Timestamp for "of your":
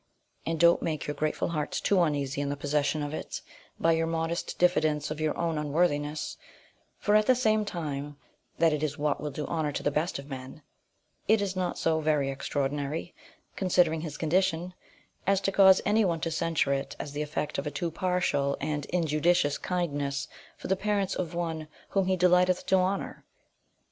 5.11-5.37